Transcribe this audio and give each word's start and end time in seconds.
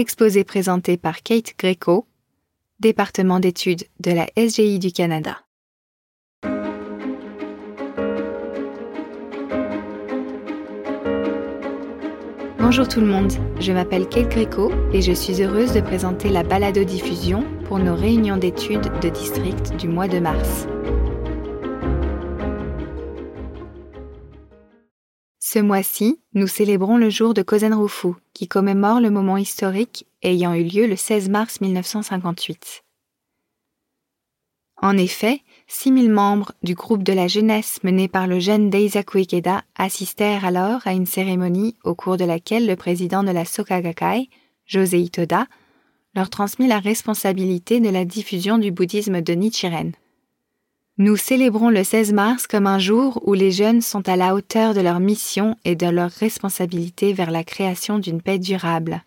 exposé 0.00 0.44
présenté 0.44 0.96
par 0.96 1.22
Kate 1.22 1.52
Greco, 1.58 2.06
département 2.80 3.38
d'études 3.38 3.84
de 4.00 4.10
la 4.10 4.26
SGI 4.36 4.78
du 4.78 4.92
Canada. 4.92 5.36
Bonjour 12.58 12.88
tout 12.88 13.00
le 13.00 13.06
monde, 13.06 13.32
je 13.60 13.72
m'appelle 13.72 14.08
Kate 14.08 14.30
Greco 14.30 14.72
et 14.92 15.02
je 15.02 15.12
suis 15.12 15.42
heureuse 15.42 15.74
de 15.74 15.80
présenter 15.80 16.30
la 16.30 16.44
balado-diffusion 16.44 17.44
pour 17.66 17.78
nos 17.78 17.94
réunions 17.94 18.38
d'études 18.38 18.90
de 19.02 19.08
district 19.10 19.76
du 19.76 19.88
mois 19.88 20.08
de 20.08 20.18
mars. 20.18 20.66
Ce 25.52 25.58
mois-ci, 25.58 26.20
nous 26.32 26.46
célébrons 26.46 26.96
le 26.96 27.10
jour 27.10 27.34
de 27.34 27.42
Kozenrufu, 27.42 28.10
qui 28.34 28.46
commémore 28.46 29.00
le 29.00 29.10
moment 29.10 29.36
historique 29.36 30.06
ayant 30.22 30.54
eu 30.54 30.62
lieu 30.62 30.86
le 30.86 30.94
16 30.94 31.28
mars 31.28 31.60
1958. 31.60 32.84
En 34.76 34.96
effet, 34.96 35.40
6000 35.66 36.08
membres 36.08 36.52
du 36.62 36.76
groupe 36.76 37.02
de 37.02 37.12
la 37.12 37.26
jeunesse 37.26 37.80
mené 37.82 38.06
par 38.06 38.28
le 38.28 38.38
jeune 38.38 38.70
Deisaku 38.70 39.18
Ikeda 39.18 39.64
assistèrent 39.74 40.44
alors 40.44 40.86
à 40.86 40.92
une 40.92 41.06
cérémonie 41.06 41.74
au 41.82 41.96
cours 41.96 42.16
de 42.16 42.24
laquelle 42.24 42.68
le 42.68 42.76
président 42.76 43.24
de 43.24 43.32
la 43.32 43.44
Soka 43.44 43.82
Gakkai, 43.82 44.30
José 44.66 45.00
Itoda, 45.00 45.48
leur 46.14 46.30
transmit 46.30 46.68
la 46.68 46.78
responsabilité 46.78 47.80
de 47.80 47.88
la 47.88 48.04
diffusion 48.04 48.56
du 48.56 48.70
bouddhisme 48.70 49.20
de 49.20 49.32
Nichiren. 49.32 49.94
Nous 51.00 51.16
célébrons 51.16 51.70
le 51.70 51.82
16 51.82 52.12
mars 52.12 52.46
comme 52.46 52.66
un 52.66 52.78
jour 52.78 53.22
où 53.26 53.32
les 53.32 53.52
jeunes 53.52 53.80
sont 53.80 54.06
à 54.06 54.16
la 54.16 54.34
hauteur 54.34 54.74
de 54.74 54.82
leur 54.82 55.00
mission 55.00 55.56
et 55.64 55.74
de 55.74 55.86
leur 55.86 56.10
responsabilité 56.10 57.14
vers 57.14 57.30
la 57.30 57.42
création 57.42 57.98
d'une 57.98 58.20
paix 58.20 58.38
durable. 58.38 59.02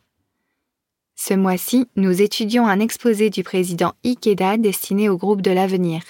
Ce 1.15 1.35
mois-ci, 1.35 1.85
nous 1.95 2.23
étudions 2.23 2.65
un 2.65 2.79
exposé 2.79 3.29
du 3.29 3.43
président 3.43 3.93
Ikeda 4.03 4.57
destiné 4.57 5.07
au 5.07 5.17
groupe 5.17 5.43
de 5.43 5.51
l'avenir. 5.51 6.01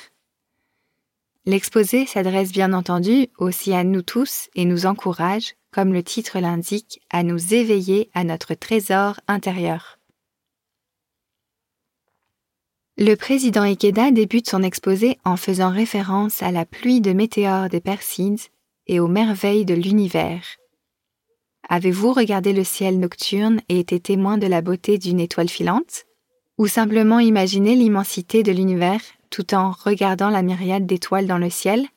L'exposé 1.45 2.05
s'adresse 2.05 2.53
bien 2.53 2.71
entendu 2.71 3.27
aussi 3.37 3.73
à 3.73 3.83
nous 3.83 4.03
tous 4.03 4.47
et 4.55 4.63
nous 4.63 4.85
encourage, 4.85 5.55
comme 5.69 5.91
le 5.91 6.01
titre 6.01 6.39
l'indique, 6.39 7.01
à 7.09 7.23
nous 7.23 7.53
éveiller 7.53 8.09
à 8.13 8.23
notre 8.23 8.53
trésor 8.53 9.19
intérieur. 9.27 9.99
Le 12.97 13.15
président 13.15 13.63
Ikeda 13.63 14.11
débute 14.11 14.47
son 14.47 14.61
exposé 14.61 15.17
en 15.25 15.35
faisant 15.35 15.71
référence 15.71 16.43
à 16.43 16.51
la 16.51 16.63
pluie 16.63 17.01
de 17.01 17.11
météores 17.11 17.67
des 17.67 17.81
Persides 17.81 18.39
et 18.85 18.99
aux 18.99 19.07
merveilles 19.07 19.65
de 19.65 19.73
l'univers. 19.73 20.43
Avez-vous 21.69 22.13
regardé 22.13 22.53
le 22.53 22.63
ciel 22.63 22.99
nocturne 22.99 23.61
et 23.67 23.79
été 23.79 23.99
témoin 23.99 24.37
de 24.37 24.45
la 24.45 24.61
beauté 24.61 24.99
d'une 24.99 25.19
étoile 25.19 25.49
filante? 25.49 26.05
Ou 26.59 26.67
simplement 26.67 27.17
imaginé 27.17 27.75
l'immensité 27.75 28.43
de 28.43 28.51
l'univers 28.51 29.01
tout 29.31 29.55
en 29.55 29.71
regardant 29.71 30.29
la 30.29 30.43
myriade 30.43 30.85
d'étoiles 30.85 31.25
dans 31.25 31.39
le 31.39 31.49
ciel? 31.49 31.87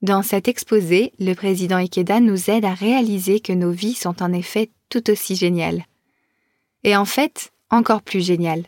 Dans 0.00 0.22
cet 0.22 0.46
exposé, 0.46 1.12
le 1.18 1.34
président 1.34 1.78
Ikeda 1.78 2.20
nous 2.20 2.50
aide 2.50 2.64
à 2.64 2.74
réaliser 2.74 3.40
que 3.40 3.52
nos 3.52 3.72
vies 3.72 3.94
sont 3.94 4.22
en 4.22 4.32
effet 4.32 4.70
tout 4.90 5.10
aussi 5.10 5.34
géniales. 5.34 5.86
Et 6.84 6.96
en 6.96 7.04
fait, 7.04 7.50
encore 7.68 8.02
plus 8.02 8.24
géniales. 8.24 8.66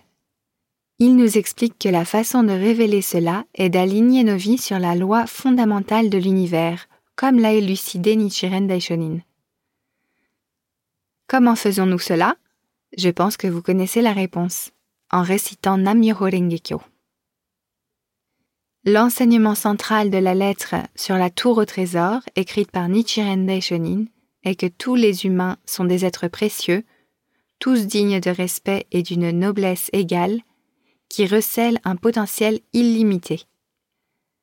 Il 1.06 1.16
nous 1.16 1.36
explique 1.36 1.78
que 1.78 1.91
la 1.91 2.06
façon 2.06 2.44
de 2.44 2.52
révéler 2.52 3.02
cela 3.02 3.44
est 3.55 3.69
d'aligner 3.69 4.24
nos 4.24 4.38
vies 4.38 4.56
sur 4.56 4.78
la 4.78 4.94
loi 4.94 5.27
fondamentale 5.27 6.08
de 6.08 6.16
l'univers, 6.16 6.86
comme 7.14 7.38
l'a 7.38 7.52
élucidé 7.52 8.16
Nichiren 8.16 8.66
Daishonin. 8.66 9.19
Comment 11.27 11.56
faisons-nous 11.56 11.98
cela? 11.98 12.36
Je 12.96 13.11
pense 13.11 13.36
que 13.36 13.46
vous 13.46 13.61
connaissez 13.61 14.00
la 14.00 14.14
réponse, 14.14 14.70
en 15.11 15.20
récitant 15.20 15.77
Namyoho 15.77 16.24
Rengekyo. 16.24 16.80
L'enseignement 18.86 19.55
central 19.55 20.08
de 20.08 20.17
la 20.17 20.34
lettre 20.34 20.77
sur 20.95 21.18
la 21.18 21.28
tour 21.28 21.58
au 21.58 21.67
trésor, 21.67 22.20
écrite 22.34 22.70
par 22.70 22.89
Nichiren 22.89 23.45
Daishonin, 23.45 24.07
est 24.42 24.58
que 24.58 24.68
tous 24.68 24.95
les 24.95 25.27
humains 25.27 25.58
sont 25.67 25.84
des 25.84 26.07
êtres 26.07 26.28
précieux, 26.28 26.83
tous 27.58 27.86
dignes 27.86 28.20
de 28.20 28.30
respect 28.30 28.86
et 28.90 29.02
d'une 29.02 29.33
noblesse 29.33 29.90
égale, 29.92 30.40
qui 31.14 31.27
recèle 31.29 31.79
un 31.85 31.95
potentiel 31.95 32.58
illimité. 32.73 33.42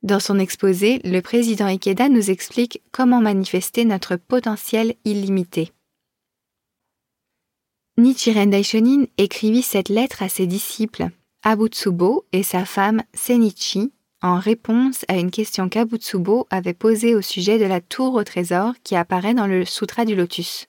Dans 0.03 0.21
son 0.21 0.39
exposé, 0.39 1.01
le 1.03 1.19
président 1.19 1.65
Ikeda 1.65 2.07
nous 2.07 2.31
explique 2.31 2.81
comment 2.93 3.19
manifester 3.19 3.83
notre 3.83 4.15
potentiel 4.15 4.95
illimité. 5.03 5.73
Nichiren 7.97 8.49
Daishonin 8.49 9.03
écrivit 9.17 9.63
cette 9.63 9.89
lettre 9.89 10.23
à 10.23 10.29
ses 10.29 10.47
disciples, 10.47 11.07
Abutsubo 11.43 12.23
et 12.31 12.41
sa 12.41 12.63
femme 12.63 13.03
Senichi, 13.13 13.91
en 14.21 14.39
réponse 14.39 15.03
à 15.09 15.17
une 15.17 15.29
question 15.29 15.67
qu'Abutsubo 15.67 16.47
avait 16.51 16.73
posée 16.73 17.15
au 17.15 17.21
sujet 17.21 17.59
de 17.59 17.65
la 17.65 17.81
tour 17.81 18.13
au 18.13 18.23
trésor 18.23 18.75
qui 18.85 18.95
apparaît 18.95 19.33
dans 19.33 19.47
le 19.47 19.65
Sutra 19.65 20.05
du 20.05 20.15
Lotus. 20.15 20.67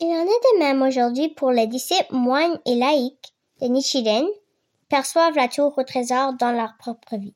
Il 0.00 0.06
en 0.06 0.22
est 0.22 0.54
de 0.54 0.58
même 0.60 0.80
aujourd'hui 0.80 1.28
pour 1.28 1.50
les 1.50 1.66
disciples 1.66 2.14
moines 2.14 2.58
et 2.64 2.74
laïcs 2.74 3.31
les 3.62 3.68
Nichiren 3.68 4.26
perçoivent 4.88 5.36
la 5.36 5.48
tour 5.48 5.72
au 5.78 5.84
trésor 5.84 6.34
dans 6.34 6.50
leur 6.50 6.76
propre 6.78 7.16
vie. 7.16 7.34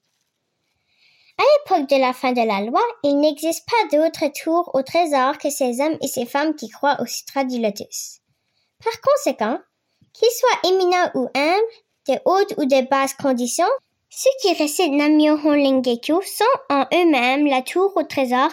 À 1.38 1.42
l'époque 1.42 1.88
de 1.88 1.97
la 1.97 2.12
fin 2.12 2.32
de 2.32 2.42
la 2.42 2.62
loi, 2.62 2.82
il 3.04 3.20
n'existe 3.20 3.66
pas 3.66 3.97
d'autre 3.97 4.26
tour 4.42 4.70
au 4.75 4.82
trésor 4.82 5.38
que 5.38 5.50
ces 5.50 5.81
hommes 5.81 5.97
et 6.03 6.09
ces 6.09 6.26
femmes 6.26 6.56
qui 6.56 6.69
croient 6.69 7.00
au 7.00 7.06
sutra 7.06 7.44
du 7.44 7.60
lotus. 7.60 8.19
Par 8.82 9.00
conséquent, 9.00 9.59
qu'ils 10.12 10.28
soient 10.31 10.70
éminents 10.70 11.10
ou 11.14 11.28
humbles, 11.34 11.72
de 12.09 12.19
hautes 12.25 12.54
ou 12.56 12.64
de 12.64 12.88
basses 12.88 13.14
conditions, 13.14 13.64
ceux 14.10 14.31
qui 14.41 14.54
récitent 14.54 14.93
Namyoho 14.93 15.54
Lingekyo 15.54 16.22
sont 16.22 16.44
en 16.70 16.87
eux-mêmes 16.93 17.47
la 17.47 17.62
tour 17.62 17.93
au 17.97 18.03
trésor 18.03 18.50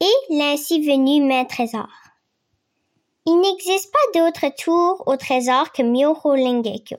et 0.00 0.34
l'ainsi 0.34 0.80
venu 0.80 1.22
main 1.22 1.44
trésor. 1.44 1.88
Il 3.24 3.40
n'existe 3.40 3.92
pas 3.92 4.20
d'autre 4.20 4.54
tour 4.56 5.02
au 5.06 5.16
trésor 5.16 5.72
que 5.72 5.82
Myoho 5.82 6.34
Lingekyo. 6.36 6.98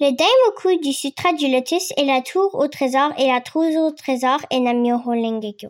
Le 0.00 0.10
Daimoku 0.10 0.82
du 0.82 0.92
Sutra 0.92 1.32
du 1.34 1.46
Lotus 1.46 1.92
est 1.96 2.04
la 2.04 2.20
tour 2.20 2.56
au 2.56 2.66
trésor 2.66 3.12
et 3.16 3.28
la 3.28 3.40
tour 3.40 3.62
au 3.62 3.92
trésor 3.92 4.40
est 4.50 4.58
Namyoho 4.58 5.12
Rengekyo. 5.12 5.68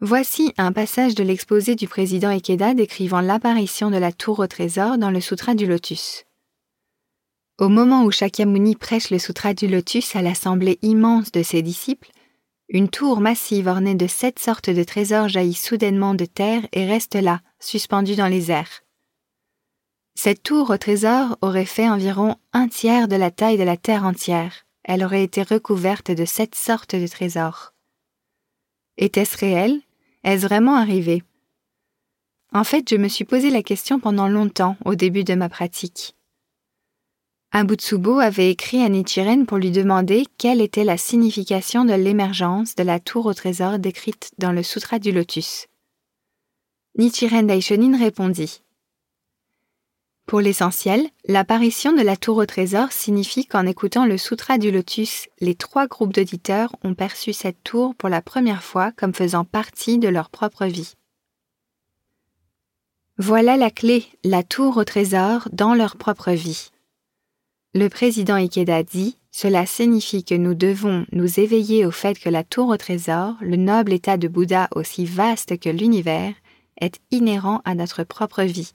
Voici 0.00 0.54
un 0.56 0.72
passage 0.72 1.14
de 1.14 1.22
l'exposé 1.22 1.74
du 1.74 1.86
président 1.86 2.30
Ikeda 2.30 2.72
décrivant 2.72 3.20
l'apparition 3.20 3.90
de 3.90 3.98
la 3.98 4.10
tour 4.10 4.38
au 4.38 4.46
trésor 4.46 4.96
dans 4.96 5.10
le 5.10 5.20
Sutra 5.20 5.54
du 5.54 5.66
Lotus. 5.66 6.24
Au 7.58 7.68
moment 7.68 8.04
où 8.04 8.10
Shakyamuni 8.10 8.74
prêche 8.76 9.10
le 9.10 9.18
Sutra 9.18 9.52
du 9.52 9.68
Lotus 9.68 10.16
à 10.16 10.22
l'assemblée 10.22 10.78
immense 10.80 11.30
de 11.30 11.42
ses 11.42 11.60
disciples, 11.60 12.10
une 12.70 12.88
tour 12.88 13.20
massive 13.20 13.66
ornée 13.66 13.94
de 13.94 14.06
sept 14.06 14.38
sortes 14.38 14.70
de 14.70 14.82
trésors 14.82 15.28
jaillit 15.28 15.52
soudainement 15.52 16.14
de 16.14 16.24
terre 16.24 16.66
et 16.72 16.86
reste 16.86 17.16
là, 17.16 17.42
suspendue 17.60 18.16
dans 18.16 18.28
les 18.28 18.50
airs. 18.50 18.82
Cette 20.20 20.42
tour 20.42 20.70
au 20.70 20.76
trésor 20.76 21.38
aurait 21.42 21.64
fait 21.64 21.88
environ 21.88 22.34
un 22.52 22.66
tiers 22.66 23.06
de 23.06 23.14
la 23.14 23.30
taille 23.30 23.56
de 23.56 23.62
la 23.62 23.76
Terre 23.76 24.04
entière. 24.04 24.66
Elle 24.82 25.04
aurait 25.04 25.22
été 25.22 25.44
recouverte 25.44 26.10
de 26.10 26.24
sept 26.24 26.56
sortes 26.56 26.96
de 26.96 27.06
trésors. 27.06 27.72
Était-ce 28.96 29.38
réel? 29.38 29.80
Est-ce 30.24 30.44
vraiment 30.44 30.74
arrivé? 30.74 31.22
En 32.52 32.64
fait, 32.64 32.90
je 32.90 32.96
me 32.96 33.06
suis 33.06 33.24
posé 33.24 33.50
la 33.50 33.62
question 33.62 34.00
pendant 34.00 34.26
longtemps 34.26 34.76
au 34.84 34.96
début 34.96 35.22
de 35.22 35.34
ma 35.34 35.48
pratique. 35.48 36.16
Abutsubo 37.52 38.18
avait 38.18 38.50
écrit 38.50 38.82
à 38.82 38.88
Nichiren 38.88 39.46
pour 39.46 39.58
lui 39.58 39.70
demander 39.70 40.26
quelle 40.36 40.60
était 40.60 40.82
la 40.82 40.98
signification 40.98 41.84
de 41.84 41.94
l'émergence 41.94 42.74
de 42.74 42.82
la 42.82 42.98
tour 42.98 43.26
au 43.26 43.34
trésor 43.34 43.78
décrite 43.78 44.32
dans 44.38 44.50
le 44.50 44.64
Sutra 44.64 44.98
du 44.98 45.12
Lotus. 45.12 45.68
Nichiren 46.96 47.46
Daishonin 47.46 47.96
répondit 47.96 48.62
pour 50.28 50.42
l'essentiel, 50.42 51.08
l'apparition 51.26 51.94
de 51.94 52.02
la 52.02 52.14
tour 52.14 52.36
au 52.36 52.44
trésor 52.44 52.92
signifie 52.92 53.46
qu'en 53.46 53.64
écoutant 53.64 54.04
le 54.04 54.18
Sutra 54.18 54.58
du 54.58 54.70
Lotus, 54.70 55.26
les 55.40 55.54
trois 55.54 55.86
groupes 55.86 56.12
d'auditeurs 56.12 56.76
ont 56.84 56.92
perçu 56.92 57.32
cette 57.32 57.64
tour 57.64 57.94
pour 57.94 58.10
la 58.10 58.20
première 58.20 58.62
fois 58.62 58.92
comme 58.92 59.14
faisant 59.14 59.46
partie 59.46 59.96
de 59.96 60.06
leur 60.06 60.28
propre 60.28 60.66
vie. 60.66 60.96
Voilà 63.16 63.56
la 63.56 63.70
clé, 63.70 64.04
la 64.22 64.42
tour 64.42 64.76
au 64.76 64.84
trésor 64.84 65.48
dans 65.50 65.72
leur 65.74 65.96
propre 65.96 66.32
vie. 66.32 66.72
Le 67.72 67.88
président 67.88 68.34
Ikeda 68.34 68.82
dit 68.82 69.16
Cela 69.30 69.64
signifie 69.64 70.24
que 70.24 70.34
nous 70.34 70.54
devons 70.54 71.06
nous 71.10 71.40
éveiller 71.40 71.86
au 71.86 71.90
fait 71.90 72.18
que 72.18 72.28
la 72.28 72.44
tour 72.44 72.68
au 72.68 72.76
trésor, 72.76 73.36
le 73.40 73.56
noble 73.56 73.94
état 73.94 74.18
de 74.18 74.28
Bouddha 74.28 74.68
aussi 74.74 75.06
vaste 75.06 75.58
que 75.58 75.70
l'univers, 75.70 76.34
est 76.82 77.00
inhérent 77.10 77.62
à 77.64 77.74
notre 77.74 78.04
propre 78.04 78.42
vie. 78.42 78.74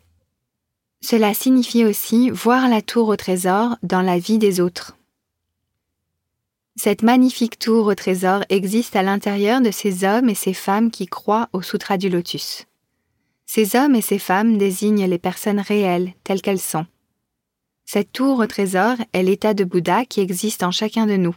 Cela 1.04 1.34
signifie 1.34 1.84
aussi 1.84 2.30
voir 2.30 2.70
la 2.70 2.82
tour 2.82 3.10
au 3.10 3.18
trésor 3.18 3.76
dans 3.84 4.02
la 4.02 4.18
vie 4.18 4.38
des 4.38 4.62
autres. 4.62 4.96
Cette 6.78 7.04
magnifique 7.04 7.60
tour 7.60 7.88
au 7.88 7.94
trésor 7.94 8.46
existe 8.48 8.96
à 8.96 9.04
l'intérieur 9.04 9.60
de 9.60 9.70
ces 9.70 10.06
hommes 10.06 10.30
et 10.30 10.36
ces 10.36 10.54
femmes 10.54 10.92
qui 10.92 11.08
croient 11.08 11.50
au 11.52 11.62
Sutra 11.62 11.98
du 11.98 12.08
Lotus. 12.08 12.68
Ces 13.46 13.76
hommes 13.76 13.96
et 13.96 14.02
ces 14.02 14.18
femmes 14.18 14.58
désignent 14.58 15.06
les 15.06 15.20
personnes 15.20 15.60
réelles 15.60 16.14
telles 16.24 16.42
qu'elles 16.42 16.58
sont. 16.58 16.86
Cette 17.84 18.14
tour 18.14 18.40
au 18.40 18.48
trésor 18.48 18.96
est 19.12 19.24
l'état 19.24 19.54
de 19.54 19.66
Bouddha 19.66 20.06
qui 20.06 20.22
existe 20.22 20.64
en 20.64 20.72
chacun 20.72 21.06
de 21.06 21.18
nous. 21.18 21.36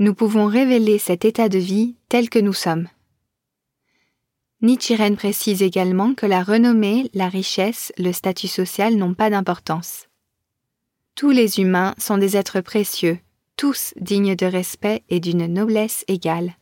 Nous 0.00 0.12
pouvons 0.12 0.46
révéler 0.46 0.98
cet 0.98 1.24
état 1.24 1.48
de 1.48 1.58
vie 1.58 1.94
tel 2.08 2.28
que 2.28 2.40
nous 2.40 2.52
sommes. 2.52 2.88
Nichiren 4.62 5.16
précise 5.16 5.60
également 5.60 6.14
que 6.14 6.24
la 6.24 6.44
renommée, 6.44 7.10
la 7.14 7.28
richesse, 7.28 7.92
le 7.98 8.12
statut 8.12 8.46
social 8.46 8.94
n'ont 8.94 9.12
pas 9.12 9.28
d'importance. 9.28 10.06
Tous 11.16 11.30
les 11.30 11.58
humains 11.58 11.96
sont 11.98 12.16
des 12.16 12.36
êtres 12.36 12.60
précieux, 12.60 13.18
tous 13.56 13.92
dignes 13.96 14.36
de 14.36 14.46
respect 14.46 15.02
et 15.08 15.18
d'une 15.18 15.46
noblesse 15.46 16.04
égale. 16.06 16.56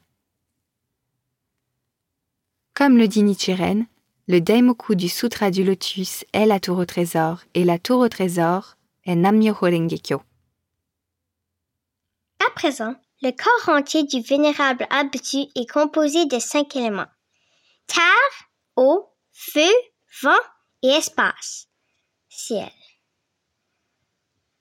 Comme 2.73 2.97
le 2.97 3.07
dit 3.07 3.23
Nichiren, 3.23 3.85
le 4.29 4.41
Daimoku 4.41 4.95
du 4.95 5.11
Sutra 5.11 5.51
du 5.51 5.63
Lotus 5.63 6.25
est 6.33 6.47
la 6.47 6.59
tour 6.59 6.79
au 6.79 6.87
trésor 6.87 7.43
et 7.53 7.65
la 7.65 7.79
tour 7.79 8.01
au 8.01 8.09
trésor 8.09 8.77
est 9.05 9.15
Nammyoho 9.15 9.67
Rengekyo. 9.67 10.23
À 12.39 12.51
présent, 12.55 12.95
le 13.21 13.33
corps 13.33 13.75
entier 13.75 14.05
du 14.05 14.23
vénérable 14.23 14.87
Abutsu 14.89 15.49
est 15.55 15.71
composé 15.71 16.25
de 16.25 16.39
cinq 16.39 16.77
éléments. 16.77 17.09
Terre, 17.93 18.49
eau, 18.77 19.13
feu, 19.33 19.73
vent 20.23 20.45
et 20.83 20.91
espace. 20.91 21.67
Ciel. 22.29 22.71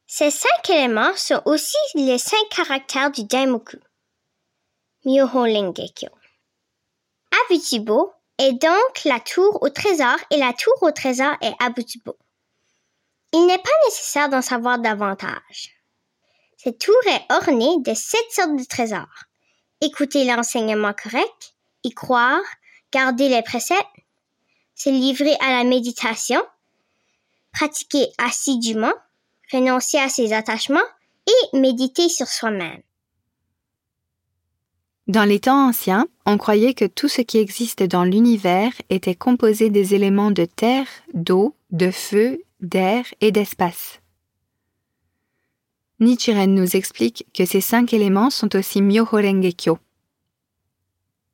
Ces 0.07 0.31
cinq 0.31 0.69
éléments 0.69 1.15
sont 1.15 1.39
aussi 1.45 1.77
les 1.93 2.17
cinq 2.17 2.43
caractères 2.49 3.11
du 3.11 3.25
Daimoku. 3.25 3.77
Myoho 5.05 5.43
Rengekyo. 5.43 6.09
Abutibo 7.45 8.11
est 8.39 8.53
donc 8.53 9.03
la 9.05 9.19
tour 9.19 9.61
au 9.61 9.69
trésor 9.69 10.17
et 10.31 10.37
la 10.37 10.53
tour 10.53 10.73
au 10.81 10.91
trésor 10.91 11.35
est 11.41 11.53
Abutibo. 11.59 12.17
Il 13.31 13.45
n'est 13.45 13.59
pas 13.59 13.69
nécessaire 13.85 14.29
d'en 14.29 14.41
savoir 14.41 14.79
davantage. 14.79 15.69
Cette 16.57 16.79
tour 16.79 16.97
est 17.05 17.31
ornée 17.31 17.75
de 17.81 17.93
sept 17.93 18.31
sortes 18.31 18.55
de 18.55 18.65
trésors. 18.65 19.25
Écouter 19.81 20.25
l'enseignement 20.25 20.93
correct, 20.93 21.53
y 21.83 21.91
croire, 21.91 22.41
garder 22.91 23.29
les 23.29 23.41
préceptes, 23.41 23.85
se 24.75 24.89
livrer 24.89 25.35
à 25.41 25.51
la 25.51 25.63
méditation, 25.63 26.41
pratiquer 27.51 28.07
assidûment, 28.17 28.93
renoncer 29.51 29.97
à 29.97 30.09
ses 30.09 30.33
attachements 30.33 30.79
et 31.27 31.57
méditer 31.57 32.09
sur 32.09 32.27
soi-même. 32.27 32.81
Dans 35.07 35.25
les 35.25 35.39
temps 35.39 35.69
anciens, 35.69 36.07
on 36.27 36.37
croyait 36.37 36.75
que 36.75 36.85
tout 36.85 37.07
ce 37.07 37.21
qui 37.21 37.39
existe 37.39 37.81
dans 37.81 38.03
l'univers 38.03 38.71
était 38.91 39.15
composé 39.15 39.71
des 39.71 39.95
éléments 39.95 40.29
de 40.29 40.45
terre, 40.45 40.85
d'eau, 41.15 41.55
de 41.71 41.89
feu, 41.89 42.43
d'air 42.61 43.05
et 43.19 43.31
d'espace. 43.31 44.01
Nichiren 45.99 46.53
nous 46.53 46.75
explique 46.75 47.25
que 47.33 47.45
ces 47.45 47.59
cinq 47.59 47.91
éléments 47.91 48.29
sont 48.29 48.55
aussi 48.55 48.81
Myoho 48.81 49.17
Rengekyo. 49.17 49.79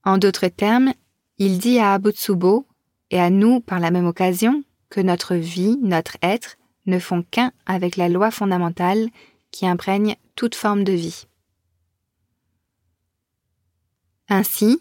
En 0.05 0.17
d'autres 0.17 0.47
termes, 0.47 0.93
il 1.37 1.57
dit 1.57 1.79
à 1.79 1.93
Abutsubo 1.93 2.65
et 3.11 3.19
à 3.19 3.29
nous 3.29 3.59
par 3.59 3.79
la 3.79 3.91
même 3.91 4.07
occasion 4.07 4.63
que 4.89 5.01
notre 5.01 5.35
vie, 5.35 5.77
notre 5.81 6.17
être, 6.21 6.57
ne 6.85 6.99
font 6.99 7.23
qu'un 7.23 7.51
avec 7.65 7.97
la 7.97 8.09
loi 8.09 8.31
fondamentale 8.31 9.09
qui 9.51 9.67
imprègne 9.67 10.15
toute 10.35 10.55
forme 10.55 10.83
de 10.83 10.93
vie. 10.93 11.25
Ainsi, 14.29 14.79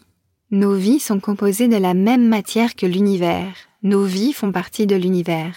nos 0.51 0.75
vies 0.75 0.99
sont 0.99 1.19
composées 1.19 1.67
de 1.67 1.77
la 1.77 1.93
même 1.93 2.27
matière 2.27 2.75
que 2.75 2.85
l'univers. 2.85 3.55
Nos 3.83 4.03
vies 4.03 4.33
font 4.33 4.51
partie 4.51 4.87
de 4.87 4.95
l'univers. 4.95 5.55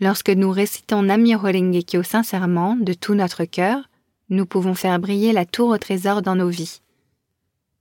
Lorsque 0.00 0.30
nous 0.30 0.50
récitons 0.50 1.02
Namyoho 1.02 1.46
Rengekyo 1.46 2.02
sincèrement, 2.02 2.76
de 2.76 2.92
tout 2.92 3.14
notre 3.14 3.44
cœur, 3.44 3.88
nous 4.28 4.44
pouvons 4.44 4.74
faire 4.74 4.98
briller 4.98 5.32
la 5.32 5.46
tour 5.46 5.68
au 5.70 5.78
trésor 5.78 6.20
dans 6.22 6.34
nos 6.34 6.48
vies. 6.48 6.80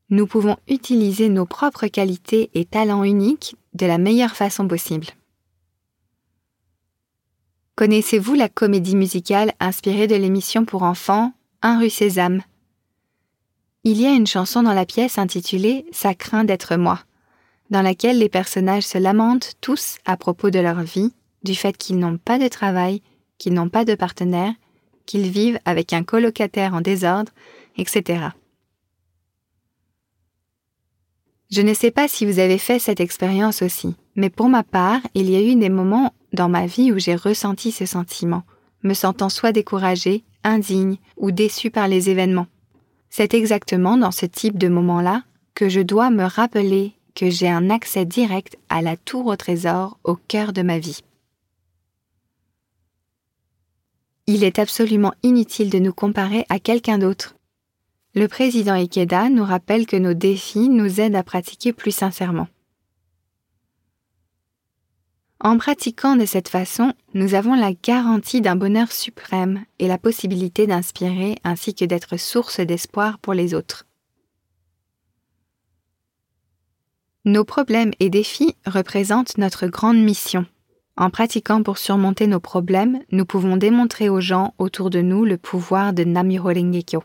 Nous 0.09 0.27
pouvons 0.27 0.57
utiliser 0.67 1.29
nos 1.29 1.45
propres 1.45 1.87
qualités 1.87 2.51
et 2.53 2.65
talents 2.65 3.03
uniques 3.03 3.55
de 3.73 3.87
la 3.87 3.97
meilleure 3.97 4.35
façon 4.35 4.67
possible. 4.67 5.07
Connaissez-vous 7.75 8.35
la 8.35 8.47
comédie 8.47 8.95
musicale 8.95 9.51
inspirée 9.59 10.07
de 10.07 10.15
l'émission 10.15 10.63
pour 10.63 10.83
enfants 10.83 11.33
Un 11.61 11.79
rue 11.79 11.89
Sésame? 11.89 12.41
Il 13.83 13.99
y 13.99 14.05
a 14.05 14.13
une 14.13 14.27
chanson 14.27 14.63
dans 14.63 14.73
la 14.73 14.85
pièce 14.85 15.17
intitulée 15.17 15.85
Ça 15.91 16.13
craint 16.13 16.43
d'être 16.43 16.75
moi, 16.75 16.99
dans 17.71 17.81
laquelle 17.81 18.19
les 18.19 18.29
personnages 18.29 18.85
se 18.85 18.97
lamentent 18.97 19.55
tous 19.59 19.97
à 20.05 20.17
propos 20.17 20.51
de 20.51 20.59
leur 20.59 20.81
vie 20.81 21.13
du 21.43 21.55
fait 21.55 21.75
qu'ils 21.77 21.99
n'ont 21.99 22.17
pas 22.17 22.39
de 22.39 22.47
travail, 22.47 23.01
qu'ils 23.37 23.53
n'ont 23.53 23.69
pas 23.69 23.85
de 23.85 23.95
partenaire, 23.95 24.53
qu'ils 25.05 25.29
vivent 25.29 25.59
avec 25.65 25.93
un 25.93 26.03
colocataire 26.03 26.73
en 26.75 26.81
désordre, 26.81 27.31
etc. 27.77 28.29
Je 31.55 31.61
ne 31.61 31.73
sais 31.73 31.89
pas 31.89 32.09
si 32.09 32.25
vous 32.25 32.39
avez 32.39 32.57
fait 32.57 32.79
cette 32.79 32.99
expérience 32.99 33.61
aussi, 33.61 33.95
mais 34.17 34.29
pour 34.29 34.49
ma 34.49 34.61
part, 34.61 34.99
il 35.13 35.29
y 35.29 35.37
a 35.37 35.41
eu 35.41 35.55
des 35.55 35.69
moments 35.69 36.13
dans 36.33 36.49
ma 36.49 36.65
vie 36.65 36.91
où 36.91 36.99
j'ai 36.99 37.15
ressenti 37.15 37.71
ce 37.71 37.85
sentiment, 37.85 38.43
me 38.83 38.93
sentant 38.93 39.29
soit 39.29 39.53
découragée, 39.53 40.25
indigne 40.43 40.97
ou 41.15 41.31
déçue 41.31 41.71
par 41.71 41.87
les 41.87 42.09
événements. 42.09 42.47
C'est 43.09 43.33
exactement 43.33 43.95
dans 43.95 44.11
ce 44.11 44.25
type 44.25 44.57
de 44.57 44.67
moment-là 44.67 45.23
que 45.53 45.69
je 45.69 45.79
dois 45.79 46.09
me 46.09 46.25
rappeler 46.25 46.91
que 47.13 47.29
j'ai 47.29 47.47
un 47.47 47.69
accès 47.69 48.03
direct 48.03 48.57
à 48.67 48.81
la 48.81 48.97
tour 48.97 49.25
au 49.27 49.37
trésor 49.37 49.97
au 50.03 50.15
cœur 50.15 50.51
de 50.51 50.61
ma 50.61 50.77
vie. 50.77 51.03
Il 54.27 54.43
est 54.43 54.59
absolument 54.59 55.13
inutile 55.23 55.69
de 55.69 55.79
nous 55.79 55.93
comparer 55.93 56.45
à 56.49 56.59
quelqu'un 56.59 56.97
d'autre. 56.97 57.34
Le 58.17 58.29
président 58.29 58.75
Ikeda 58.75 59.27
nous 59.27 59.43
rappelle 59.43 59.85
que 59.85 59.97
nos 59.97 60.13
défis 60.13 60.69
nous 60.69 61.01
aident 61.01 61.17
à 61.17 61.23
pratiquer 61.23 61.73
plus 61.73 61.91
sincèrement. 61.91 62.47
En 65.41 65.57
pratiquant 65.57 66.15
de 66.15 66.25
cette 66.25 66.47
façon, 66.47 66.93
nous 67.13 67.33
avons 67.33 67.55
la 67.55 67.73
garantie 67.73 68.39
d'un 68.39 68.55
bonheur 68.55 68.93
suprême 68.93 69.65
et 69.79 69.89
la 69.89 69.97
possibilité 69.97 70.65
d'inspirer 70.65 71.35
ainsi 71.43 71.75
que 71.75 71.83
d'être 71.83 72.15
source 72.15 72.61
d'espoir 72.61 73.19
pour 73.19 73.33
les 73.33 73.53
autres. 73.53 73.85
Nos 77.25 77.43
problèmes 77.43 77.91
et 77.99 78.09
défis 78.09 78.55
représentent 78.65 79.37
notre 79.37 79.67
grande 79.67 79.99
mission. 80.01 80.45
En 80.95 81.09
pratiquant 81.09 81.63
pour 81.63 81.77
surmonter 81.77 82.27
nos 82.27 82.39
problèmes, 82.39 83.01
nous 83.11 83.25
pouvons 83.25 83.57
démontrer 83.57 84.07
aux 84.07 84.21
gens 84.21 84.53
autour 84.57 84.89
de 84.89 85.01
nous 85.01 85.25
le 85.25 85.37
pouvoir 85.37 85.91
de 85.91 86.05
Namiro 86.05 86.47
Rengekyo. 86.47 87.03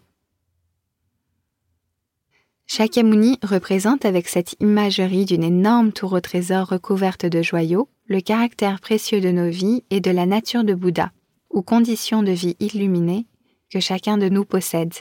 Shakyamuni 2.73 3.37
représente 3.43 4.05
avec 4.05 4.29
cette 4.29 4.55
imagerie 4.61 5.25
d'une 5.25 5.43
énorme 5.43 5.91
tour 5.91 6.13
au 6.13 6.21
trésor 6.21 6.69
recouverte 6.69 7.27
de 7.27 7.43
joyaux 7.43 7.89
le 8.07 8.21
caractère 8.21 8.79
précieux 8.79 9.21
de 9.21 9.33
nos 9.33 9.51
vies 9.51 9.83
et 9.91 10.01
de 10.01 10.13
la 10.13 10.25
nature 10.25 10.63
de 10.63 10.75
Bouddha, 10.75 11.11
ou 11.53 11.63
conditions 11.63 12.23
de 12.23 12.31
vie 12.31 12.55
illuminées 12.61 13.27
que 13.73 13.81
chacun 13.81 14.19
de 14.19 14.29
nous 14.29 14.45
possède. 14.45 14.95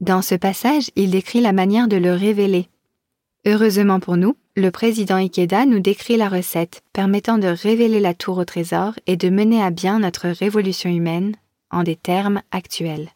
Dans 0.00 0.20
ce 0.20 0.34
passage, 0.34 0.90
il 0.96 1.12
décrit 1.12 1.40
la 1.40 1.52
manière 1.52 1.86
de 1.86 1.96
le 1.96 2.12
révéler. 2.12 2.68
Heureusement 3.46 4.00
pour 4.00 4.16
nous, 4.16 4.36
le 4.56 4.72
président 4.72 5.14
Ikeda 5.14 5.64
nous 5.64 5.78
décrit 5.78 6.16
la 6.16 6.28
recette 6.28 6.82
permettant 6.92 7.38
de 7.38 7.46
révéler 7.46 8.00
la 8.00 8.14
tour 8.14 8.38
au 8.38 8.44
trésor 8.44 8.94
et 9.06 9.16
de 9.16 9.30
mener 9.30 9.62
à 9.62 9.70
bien 9.70 10.00
notre 10.00 10.26
révolution 10.26 10.90
humaine 10.90 11.36
en 11.70 11.84
des 11.84 11.94
termes 11.94 12.42
actuels. 12.50 13.10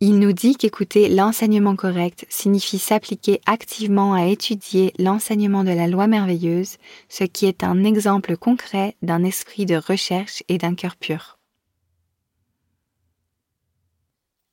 Il 0.00 0.18
nous 0.18 0.32
dit 0.32 0.56
qu'écouter 0.56 1.08
l'enseignement 1.08 1.74
correct 1.74 2.26
signifie 2.28 2.78
s'appliquer 2.78 3.40
activement 3.46 4.12
à 4.12 4.26
étudier 4.26 4.92
l'enseignement 4.98 5.64
de 5.64 5.70
la 5.70 5.86
loi 5.86 6.06
merveilleuse, 6.06 6.76
ce 7.08 7.24
qui 7.24 7.46
est 7.46 7.64
un 7.64 7.82
exemple 7.82 8.36
concret 8.36 8.94
d'un 9.00 9.24
esprit 9.24 9.64
de 9.64 9.76
recherche 9.76 10.42
et 10.48 10.58
d'un 10.58 10.74
cœur 10.74 10.96
pur. 10.96 11.38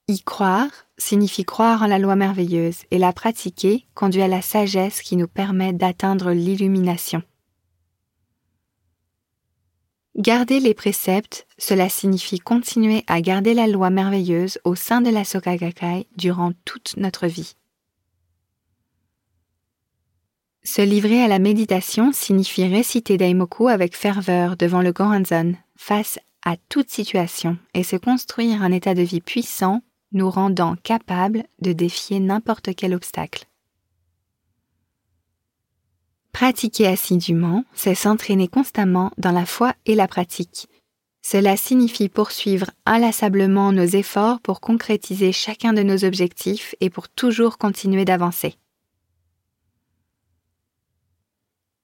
Y 0.08 0.22
croire 0.22 0.70
signifie 0.98 1.44
croire 1.44 1.82
en 1.82 1.88
la 1.88 2.00
loi 2.00 2.16
merveilleuse 2.16 2.84
et 2.92 2.98
la 2.98 3.12
pratiquer 3.12 3.86
conduit 3.96 4.22
à 4.22 4.30
la 4.30 4.42
sagesse 4.42 5.02
qui 5.02 5.18
nous 5.18 5.28
permet 5.28 5.74
d'atteindre 5.74 6.32
l'illumination. 6.32 7.22
Garder 10.15 10.60
les 10.60 10.75
préceptes, 10.75 11.48
cela 11.58 11.89
signifie 11.89 12.38
continuer 12.38 13.03
à 13.08 13.20
garder 13.20 13.55
la 13.55 13.65
loi 13.65 13.89
merveilleuse 13.89 14.60
au 14.63 14.75
sein 14.75 15.01
de 15.01 15.10
la 15.10 15.24
Soka 15.24 15.58
Gakkai 15.58 16.05
durant 16.17 16.51
toute 16.65 16.96
notre 16.98 17.25
vie. 17.25 17.55
Se 20.63 20.84
livrer 20.84 21.22
à 21.24 21.27
la 21.27 21.39
méditation 21.39 22.12
signifie 22.12 22.67
réciter 22.67 23.17
Daimoku 23.17 23.67
avec 23.67 23.98
ferveur 23.98 24.55
devant 24.55 24.84
le 24.84 24.91
Goranzon, 24.91 25.55
face 25.75 26.20
à 26.46 26.58
toute 26.70 26.91
situation, 26.91 27.58
et 27.74 27.84
se 27.84 27.96
construire 27.96 28.62
un 28.62 28.72
état 28.72 28.93
de 28.93 29.01
vie 29.01 29.20
puissant 29.20 29.82
nous 30.12 30.29
rendant 30.29 30.75
capables 30.84 31.43
de 31.60 31.74
défier 31.74 32.20
n'importe 32.20 32.75
quel 32.75 32.93
obstacle. 32.93 33.48
Pratiquer 36.44 36.88
assidûment, 36.88 37.64
c'est 37.74 37.96
s'entraîner 37.96 38.50
constamment 38.50 39.14
dans 39.18 39.32
la 39.32 39.46
foi 39.46 39.76
et 39.86 39.96
la 39.96 40.10
pratique. 40.10 40.68
Cela 41.22 41.56
signifie 41.56 42.10
poursuivre 42.10 42.70
inlassablement 42.86 43.72
nos 43.72 43.86
efforts 43.86 44.42
pour 44.42 44.60
concrétiser 44.60 45.32
chacun 45.32 45.72
de 45.72 45.84
nos 45.84 46.04
objectifs 46.04 46.76
et 46.82 46.90
pour 46.90 47.08
toujours 47.08 47.58
continuer 47.58 48.04
d'avancer. 48.04 48.56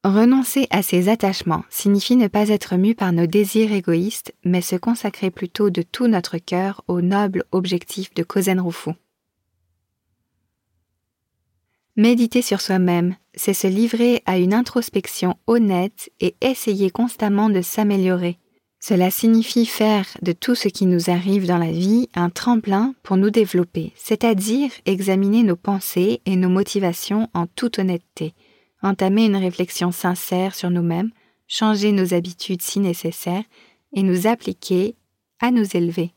Renoncer 0.04 0.68
à 0.72 0.82
ces 0.82 1.08
attachements 1.08 1.64
signifie 1.70 2.18
ne 2.18 2.28
pas 2.28 2.50
être 2.50 2.76
mu 2.76 2.96
par 2.96 3.14
nos 3.14 3.28
désirs 3.28 3.72
égoïstes, 3.72 4.36
mais 4.44 4.60
se 4.62 4.76
consacrer 4.76 5.32
plutôt 5.32 5.70
de 5.70 5.84
tout 5.84 6.08
notre 6.08 6.38
cœur 6.38 6.84
au 6.90 7.00
noble 7.00 7.46
objectif 7.54 8.14
de 8.14 8.24
Kozen 8.24 8.60
Rufu. 8.60 8.92
Méditer 12.00 12.42
sur 12.42 12.62
soi-même, 12.62 13.18
c'est 13.36 13.54
se 13.54 13.68
livrer 13.68 14.24
à 14.26 14.38
une 14.38 14.54
introspection 14.54 15.36
honnête 15.48 16.10
et 16.22 16.34
essayer 16.40 16.92
constamment 16.92 17.50
de 17.50 17.62
s'améliorer. 17.62 18.38
Cela 18.80 19.12
signifie 19.12 19.66
faire 19.66 20.06
de 20.22 20.32
tout 20.32 20.56
ce 20.56 20.70
qui 20.70 20.86
nous 20.86 21.10
arrive 21.10 21.46
dans 21.46 21.58
la 21.58 21.74
vie 21.74 22.08
un 22.16 22.30
tremplin 22.30 22.96
pour 23.04 23.18
nous 23.18 23.32
développer, 23.32 23.92
c'est-à-dire 23.98 24.72
examiner 24.86 25.44
nos 25.44 25.58
pensées 25.58 26.22
et 26.26 26.38
nos 26.38 26.48
motivations 26.48 27.28
en 27.34 27.48
toute 27.48 27.80
honnêteté, 27.80 28.34
entamer 28.82 29.26
une 29.26 29.36
réflexion 29.36 29.92
sincère 29.92 30.56
sur 30.56 30.70
nous-mêmes, 30.70 31.12
changer 31.50 31.92
nos 31.92 32.14
habitudes 32.14 32.62
si 32.62 32.80
nécessaire 32.80 33.44
et 33.92 34.04
nous 34.04 34.26
appliquer 34.26 34.96
à 35.42 35.52
nous 35.52 35.76
élever. 35.76 36.14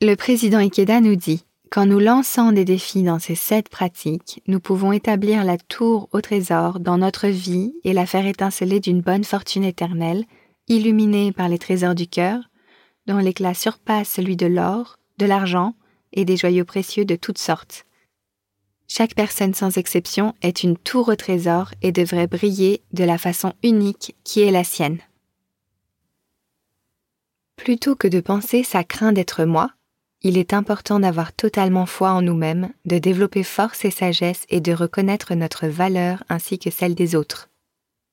Le 0.00 0.14
président 0.14 0.58
Ikeda 0.58 1.00
nous 1.00 1.16
dit 1.16 1.42
Quand 1.70 1.84
nous 1.84 1.98
lançons 1.98 2.52
des 2.52 2.64
défis 2.64 3.02
dans 3.02 3.18
ces 3.18 3.34
sept 3.34 3.68
pratiques, 3.68 4.40
nous 4.46 4.60
pouvons 4.60 4.92
établir 4.92 5.44
la 5.44 5.58
tour 5.58 6.08
au 6.12 6.20
trésor 6.20 6.78
dans 6.78 6.98
notre 6.98 7.26
vie 7.26 7.74
et 7.82 7.92
la 7.92 8.06
faire 8.06 8.26
étinceler 8.26 8.78
d'une 8.78 9.00
bonne 9.00 9.24
fortune 9.24 9.64
éternelle, 9.64 10.24
illuminée 10.68 11.32
par 11.32 11.48
les 11.48 11.58
trésors 11.58 11.96
du 11.96 12.06
cœur, 12.06 12.38
dont 13.06 13.18
l'éclat 13.18 13.54
surpasse 13.54 14.08
celui 14.08 14.36
de 14.36 14.46
l'or, 14.46 14.96
de 15.18 15.26
l'argent 15.26 15.74
et 16.12 16.24
des 16.24 16.36
joyaux 16.36 16.64
précieux 16.64 17.04
de 17.04 17.16
toutes 17.16 17.38
sortes. 17.38 17.84
Chaque 18.88 19.14
personne 19.14 19.54
sans 19.54 19.76
exception 19.76 20.34
est 20.42 20.62
une 20.62 20.76
tour 20.76 21.08
au 21.08 21.16
trésor 21.16 21.72
et 21.82 21.90
devrait 21.90 22.28
briller 22.28 22.82
de 22.92 23.02
la 23.02 23.18
façon 23.18 23.52
unique 23.64 24.14
qui 24.22 24.40
est 24.42 24.52
la 24.52 24.62
sienne. 24.62 25.00
Plutôt 27.56 27.96
que 27.96 28.06
de 28.06 28.20
penser 28.20 28.62
ça 28.62 28.84
craint 28.84 29.12
d'être 29.12 29.44
moi, 29.44 29.72
il 30.26 30.38
est 30.38 30.54
important 30.54 30.98
d'avoir 30.98 31.32
totalement 31.32 31.86
foi 31.86 32.10
en 32.10 32.20
nous-mêmes, 32.20 32.70
de 32.84 32.98
développer 32.98 33.44
force 33.44 33.84
et 33.84 33.92
sagesse 33.92 34.44
et 34.48 34.60
de 34.60 34.72
reconnaître 34.72 35.34
notre 35.34 35.68
valeur 35.68 36.24
ainsi 36.28 36.58
que 36.58 36.70
celle 36.70 36.96
des 36.96 37.14
autres. 37.14 37.48